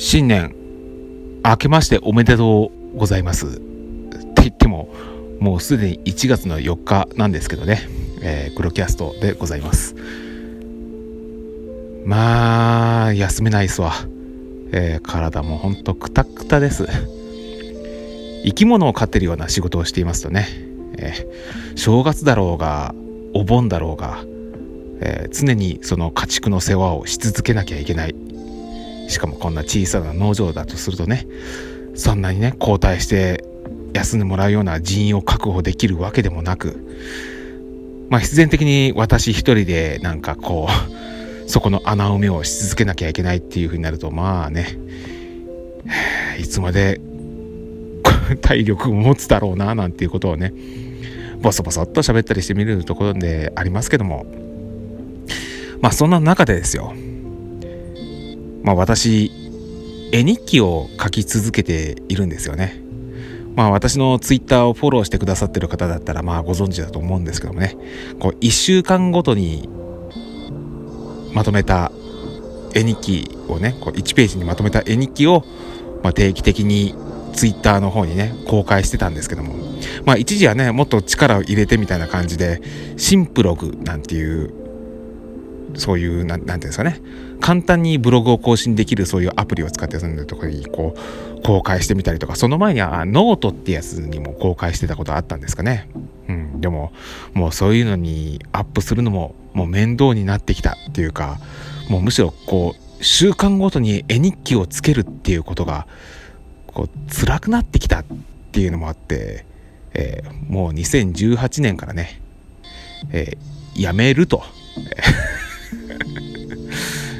[0.00, 0.54] 新年
[1.44, 3.46] 明けましておめでとうございます。
[3.46, 4.94] って言っても
[5.40, 7.80] もうすでに1月の4日なんですけどね、
[8.22, 9.96] えー、黒キャストでございます。
[12.06, 13.92] まあ休めないっすわ、
[14.70, 16.86] えー、体もほんとくたくたです。
[18.44, 20.46] 生き物を飼ってるような仕事をしていますとね、
[20.96, 22.94] えー、正月だろうが
[23.34, 24.18] お盆だろうが、
[25.00, 28.14] えー、常にその家畜の世話をし続けなきゃいけない。
[29.08, 31.26] しかもこんな小さな農場だとするとね
[31.94, 33.44] そんなにね交代して
[33.94, 36.86] 休んでもらうような人員を確保できるわけでもなく
[38.10, 44.78] まあ必然的に私一人でなんかこう そこの穴埋めをし続けなきゃいけないっていうふうになるとまあね
[46.38, 47.00] いつまで
[48.42, 50.52] 体力を持つだろうななんていうことをね
[51.40, 54.26] ボソボソっと喋ったりしてみるところでありますけども
[55.80, 56.92] まあそんな中でですよ
[58.68, 59.32] まあ、私
[60.12, 62.82] 絵日記を書き続けているんですよね。
[63.56, 67.78] まあ私のツイッターをフォローしてくださってる方だったらまあご存知だと思うんですけどもね。
[68.20, 69.70] こう1週間ごとに
[71.32, 71.90] まとめた
[72.74, 75.46] 絵日記をねこう1ページにまとめた絵日記を、
[76.02, 76.94] ま、定期的に
[77.32, 79.54] ツイッターの方にね公開してたんですけども。
[80.04, 82.60] まあ一時はねもっと力を入れてみたいな感じで
[82.98, 84.52] シンプログなんていう
[85.74, 87.00] そういう何て言うんですかね。
[87.48, 95.88] 簡単にブログを更新できるそういうアプリを使ってそんなとこにこう公開してみたりとかその前にはノートってやつにも公開してたことあったんですかね、
[96.28, 96.92] うん、でも
[97.32, 101.38] もうそういうのにアップするのももう面倒になってきたっていうか
[101.88, 105.86] もうむしろこう週間ごとに絵日記をつけるっていうことが
[106.66, 108.04] こう辛くなってきたっ
[108.52, 109.46] ていうのもあって、
[109.94, 112.20] えー、もう2018年からね、
[113.10, 114.42] えー、やめると。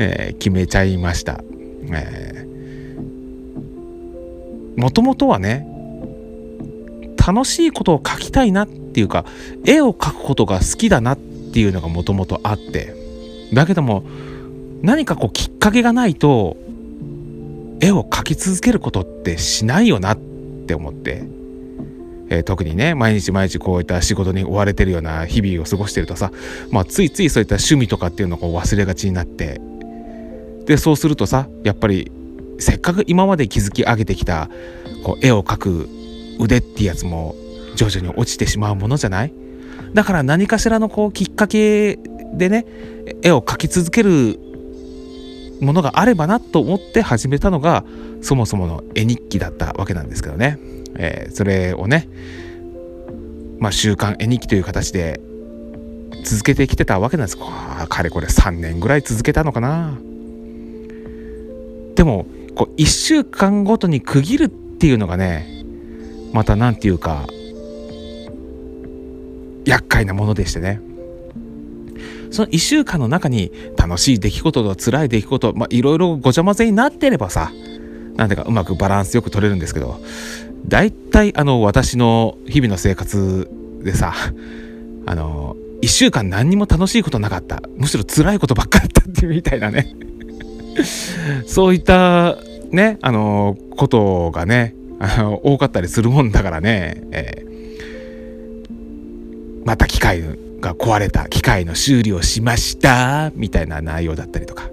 [0.00, 1.42] えー、決めちゃいました。
[1.92, 2.46] え
[4.76, 5.66] もともとはね
[7.16, 9.26] 楽しいことを書きたいなっていうか
[9.64, 12.94] 絵を描くことが好きだなっていうのがもともとあって
[13.52, 14.04] だけども
[14.82, 16.56] 何かこうきっかけがないと
[17.80, 21.24] 絵を描き続けることってしないよなって思って、
[22.30, 26.32] えー、特にね毎日毎日こういった仕事に追われてるような日々を過ごしてるとさ、
[26.70, 29.60] まあ、ついついそういった趣味とかっていうのを忘れがちになって
[30.70, 32.12] でそうするとさやっぱり
[32.60, 34.48] せっかく今まで築き上げてきた
[35.02, 35.88] こう絵を描く
[36.38, 37.34] 腕ってやつも
[37.74, 39.32] 徐々に落ちてしまうものじゃない？
[39.94, 41.98] だから何かしらのこうきっかけ
[42.34, 42.66] でね
[43.22, 44.38] 絵を描き続ける
[45.60, 47.82] ものがあればなと思って始めたのが
[48.22, 50.56] そもそもの絵日記だったわけなんですけどね、
[50.94, 52.08] えー、それをね
[53.58, 55.20] まあ週刊絵日記という形で
[56.24, 57.36] 続けてきてたわけなんです。
[57.36, 59.98] かれこれ3年ぐらい続けたのかな。
[62.00, 62.24] でも
[62.54, 65.46] こう1週間ごとに区切るっていうのがね
[66.32, 67.26] また何て言うか
[69.66, 70.80] 厄介なものでしてね。
[72.30, 77.52] その1週間の中に楽しい出来事と辛い出来事まあいろいろごちゃ混ぜになってればさ
[78.16, 80.00] なんていうかうまくバランスよく取れるんですけど
[80.66, 83.50] 大体あの私の日々の生活
[83.82, 84.14] でさ
[85.04, 87.60] あの1週間何にも楽しいことなかった。
[87.76, 89.94] むしろ辛いことばっかだったってみたいなね。
[91.46, 92.38] そういった
[92.70, 100.22] ね、あのことがね、あの多かったりするもんだからね、えー、また機械
[100.60, 104.70] が壊れた、機械の修理をしました、みたいな内容だったりとか、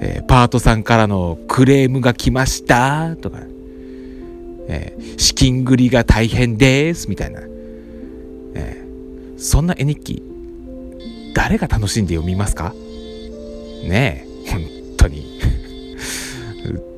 [0.00, 3.40] えー、パートさんからのクレームが来ました、とか、
[4.68, 7.40] えー、資金繰りが大変です、みたいな、
[8.54, 10.22] えー、そんな絵日記、
[11.34, 12.74] 誰が楽しんで読みますか？
[13.84, 14.31] ねえ、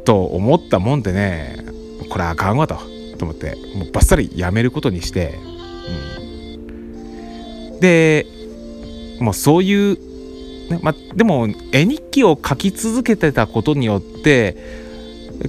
[0.04, 1.56] と思ったもんでね
[2.10, 2.78] これあかんわと
[3.18, 5.38] と思ってもうバッサリやめることにして、
[7.72, 8.26] うん、で
[9.20, 9.98] もうそういう、
[10.70, 14.83] ねまでも絵日記を書き続けてたことによって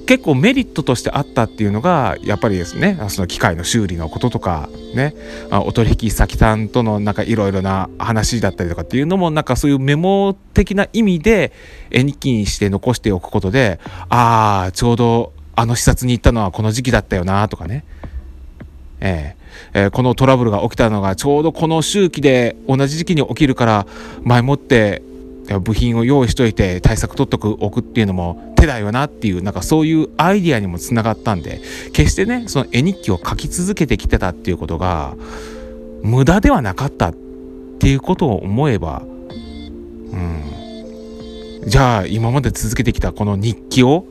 [0.00, 5.14] 結構メリットとしてあったっていうのがやっぱりですねその機械の修理のこととかね
[5.50, 11.52] お取引先さんとのなんかいろいろな話だったりとかっていうのもなんかそういうメモ的な意味で
[11.90, 17.84] 絵日記にして残しておくことでああちょうどあの視察に行ったのはこの時期だったよなとかね。
[19.00, 23.86] えー、えー、このトラブルが起きたのがちょうどこの周期で同じ時期に起きるから
[24.22, 25.02] 前もって
[25.60, 31.60] 部品を用意しといて対策取っとくおくっていうのも手だよなっていうなんかそういうアイディアにもつながったんで
[31.92, 35.14] 決してねその絵日記を書き続けてきてたっていうことが
[36.02, 37.14] 無駄ではなかったっ
[37.78, 39.06] ていうことを思えばう
[40.16, 41.62] ん。
[41.66, 44.06] じゃあ今まで続けてきたこの日記を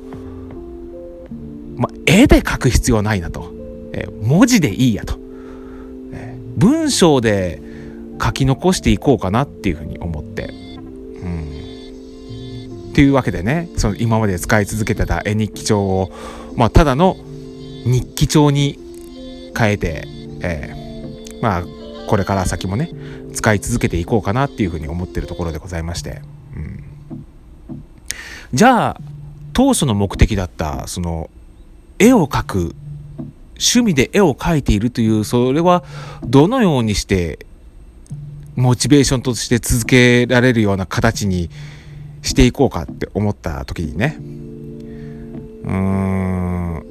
[1.76, 3.52] ま絵で書く必要ないなと、
[3.94, 5.18] え、文字でいいやと、
[6.14, 7.62] え、文章で
[8.22, 10.15] 書き残していこうかなっていうふうに思、
[12.96, 16.14] っていうわけでねその今まで使い続けてた絵日記帳を、
[16.56, 17.18] まあ、ただの
[17.86, 18.80] 日記帳に
[19.54, 20.06] 変えて、
[20.42, 21.64] えー、まあ
[22.08, 22.92] これから先もね
[23.34, 26.22] 使い続けていこうかなっていうふうに思ってるところでございまして、
[26.56, 26.84] うん、
[28.54, 29.02] じゃあ
[29.52, 31.30] 当初の目的だったその
[32.00, 32.76] 絵を描く
[33.56, 35.84] 趣味で絵を描いているというそれは
[36.24, 37.46] どのようにして
[38.56, 41.50] モチベーションとして続けられるような形に
[42.26, 44.18] していこうかって思った時にね。
[44.20, 46.84] うーん。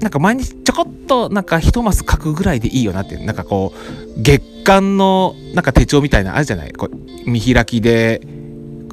[0.00, 3.16] なんか毎日ちょこっとなんか一マス書くぐらいでいいよなって。
[3.18, 6.72] なんかこう月間のなんか手帳みたいなあるじゃない？
[6.72, 8.20] こう見開きで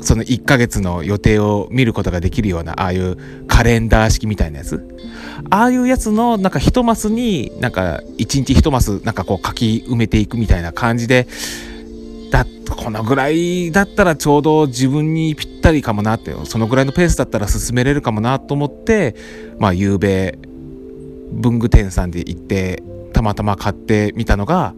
[0.01, 4.87] その1ヶ月の予定を見ることができるようなああいうカレンダー式みたいなやつ？
[5.49, 11.27] ああいうやつのなんか一マスになんか一日一マスなんかこう書き埋めていくみたいな感じで
[12.31, 19.15] だこのぐらいだったらちょうど自分にぴったりかもなってそのぐらいのペースだったら進めれるかもなと思って
[19.59, 20.39] まあ夕べ
[21.31, 22.81] 文具店さんで行って
[23.13, 24.73] たまたま買ってみたのが、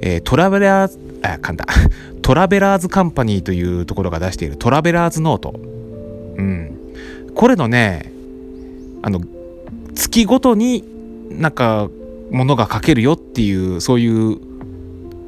[0.00, 1.66] えー、トラベラーズあ噛んだ。
[2.22, 5.54] トラベラーズカンパニーというところが出しているトラベラーズノート。
[6.36, 6.78] うん。
[7.34, 8.12] これのね
[9.02, 9.20] あの
[9.94, 10.84] 月ごとに
[11.30, 11.88] なんか
[12.30, 14.38] ものが書けるよっていうそういう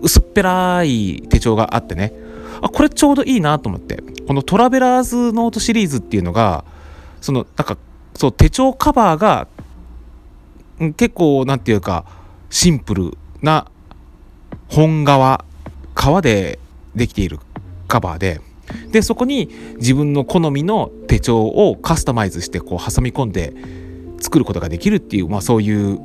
[0.04, 2.12] 薄っぺらい手帳があってね。
[2.60, 4.02] あこれちょうどいいなと思って。
[4.26, 6.64] このトラベラーズノートシリーズっていうのが
[7.20, 7.76] そのなんか
[8.14, 9.48] そう手帳カバーが
[10.96, 12.04] 結構なんていうか
[12.50, 13.70] シンプルな
[14.68, 15.44] 本革
[15.94, 16.58] 革で
[16.94, 17.38] できている
[17.88, 18.40] カバーで。
[18.90, 23.52] でそこに自分の好みの手帳をカスタマイズしてこう挟み込んで
[24.20, 26.00] 作ることができるっていう、まあ、そういう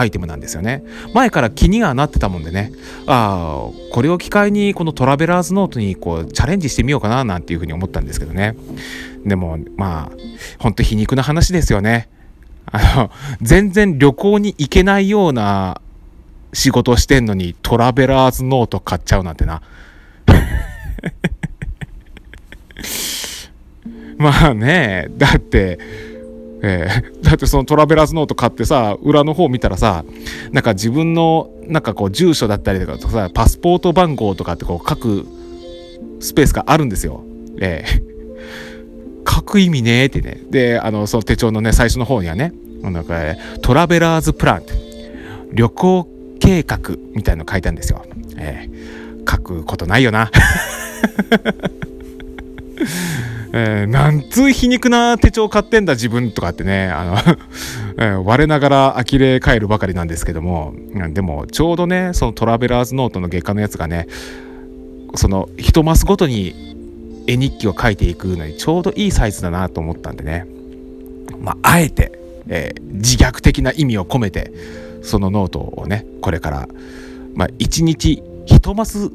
[0.00, 0.82] アイテムなんですよね。
[1.14, 2.72] 前から気にはなってたもんでね。
[3.06, 8.56] ああこれを機会にこのトラベラーズノートにこうチャレンジしてみようかななんていうふうに思ったんですけどね。
[9.26, 10.16] でもまあ
[10.58, 12.08] ほんと皮肉な話ですよね。
[12.72, 13.10] あの
[13.42, 15.82] 全然旅行に行けないような
[16.54, 19.60] 仕事してんのにトラベラーズノート買っちゃうなんてな。
[24.16, 25.78] まあねだって
[26.62, 30.04] えー、 だってそのトラベラーズノート買ってさ裏の方見たらさ
[30.52, 35.26] なんか自分のなんかこう住所だったりとかさパスポート番号とかってこう書く
[36.20, 37.22] スペースがあるんですよ。
[37.60, 42.52] えー、 書く意味ねってねであのその手帳のね最初の方にはね
[42.82, 43.14] なんか
[43.62, 44.62] トラベラーズプラン
[45.52, 46.08] 旅行
[46.40, 46.78] 計画
[47.14, 48.04] みたいの書いたんですよ。
[48.36, 50.30] えー、書くことないよな。
[53.52, 57.16] えー、なんつう皮肉な手帳買ってんだ自分とかってねあの
[57.98, 60.72] えー、我ながら呆れ返るばかりなんですけども
[61.12, 64.06] でもちょうどねそのトラベラーズノートの月間のやつがね
[65.16, 70.46] その一マスごとに絵日記を書いていくのにちょうどいいサイズだなと思ったんでね
[71.40, 72.12] まあえて、
[72.48, 74.52] えー、自虐的な意味を込めて
[75.02, 76.68] そのノートをねこれから
[77.34, 79.10] まあ一日一マス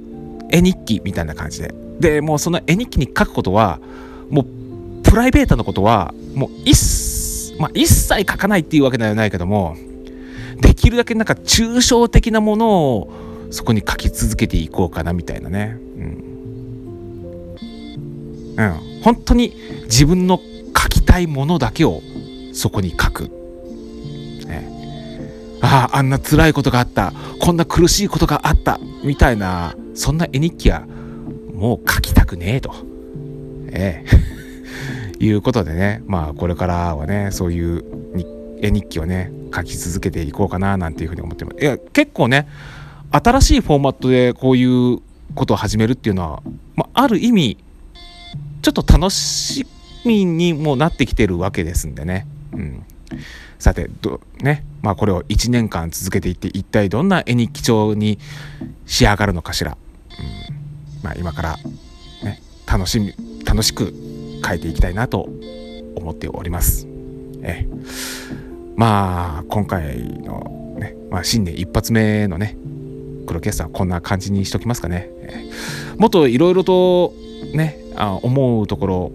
[0.52, 1.74] 絵日記みたいな感じで。
[2.00, 3.80] でもうその絵日記に書くことは
[4.30, 4.46] もう
[5.04, 9.78] プライベートなことはもう一,、まあ、一切書かないっていうわけではないけども
[10.62, 13.14] できるだけなんか抽象的なものを
[13.52, 15.78] そこに書き続けていこうかなみたいなね。
[15.98, 16.26] うん。
[18.58, 19.02] うん。
[19.04, 19.54] 本当に
[19.84, 20.40] 自分の
[20.78, 22.02] 書きたいものだけを
[22.54, 23.30] そこに書く。
[24.46, 27.14] ね、ああ、あんな辛いことがあった。
[27.40, 28.80] こんな苦しいことがあった。
[29.04, 30.86] みたいな、そんな絵日記は
[31.54, 32.74] もう書きたくねえと。
[33.72, 34.36] ええ。
[35.24, 37.84] いうことでね、まあこれからはね、そういう
[38.62, 41.62] 絵日記をね、書き続けていこうかななんていうふうに思ってます。
[41.62, 42.48] いや、結構ね、
[43.12, 45.00] 新しいフォーマットでこういう
[45.34, 46.44] ことを始めるっていうのは、
[46.76, 47.58] まあ、ある意味、
[48.62, 49.66] ちょっと楽し
[50.06, 52.28] みにもなってきてるわけですんでね。
[52.54, 52.84] うん。
[53.60, 58.20] さて、どね、まあこれを1年間続けていって、一体どんな絵日記帳に
[58.86, 59.78] 仕上がるのかしら。
[60.20, 61.58] うん、まあ今から、
[62.68, 63.14] 楽しみ、
[63.46, 63.94] 楽しく
[64.46, 65.30] 書いていきたいなと
[65.96, 66.88] 思っております。
[67.42, 67.68] え
[68.76, 72.58] まあ今回のね、まあ、新年一発目のね
[73.26, 75.10] 黒キャスターはこんな感じにしときますかね。
[75.22, 75.50] え
[75.98, 77.14] もっといろいろと
[77.54, 79.12] ねあ思うところ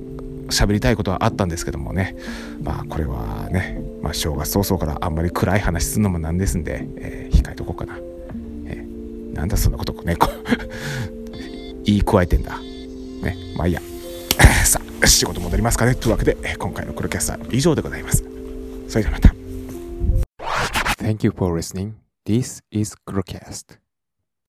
[0.48, 2.16] 喋りたいことはあったんですけどもね
[2.62, 7.98] まあこれはね、まあ、正月早々からあんまり暗い話するのもなんですんで、えー、控えとこうかな。
[8.66, 10.16] えー、なんだそんなことね
[11.84, 12.58] 言い加えてんだ。
[13.22, 13.80] ねまあいいや。
[14.64, 18.24] さあ仕事戻りますかねというわけで今回のクロキャスター以上でございます。
[18.88, 19.34] それではまた
[21.02, 21.94] Thank you for listening.
[22.26, 23.78] This is Crowcast.